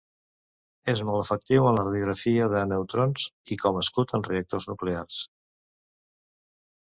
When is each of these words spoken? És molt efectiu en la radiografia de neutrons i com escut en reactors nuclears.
És 0.93 1.01
molt 1.09 1.19
efectiu 1.23 1.67
en 1.71 1.75
la 1.79 1.83
radiografia 1.87 2.47
de 2.53 2.63
neutrons 2.71 3.27
i 3.55 3.59
com 3.65 3.77
escut 3.83 4.15
en 4.19 4.25
reactors 4.29 4.67
nuclears. 4.73 5.19